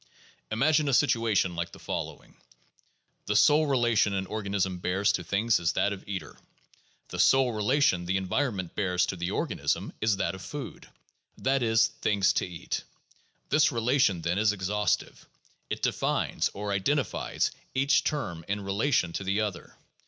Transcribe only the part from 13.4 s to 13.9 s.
This